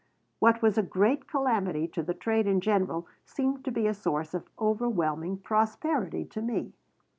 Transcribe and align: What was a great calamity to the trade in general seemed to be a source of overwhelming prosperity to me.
What 0.39 0.63
was 0.63 0.79
a 0.79 0.81
great 0.81 1.27
calamity 1.27 1.87
to 1.89 2.01
the 2.01 2.15
trade 2.15 2.47
in 2.47 2.59
general 2.59 3.05
seemed 3.23 3.63
to 3.65 3.71
be 3.71 3.85
a 3.85 3.93
source 3.93 4.33
of 4.33 4.49
overwhelming 4.59 5.37
prosperity 5.37 6.25
to 6.25 6.41
me. 6.41 6.73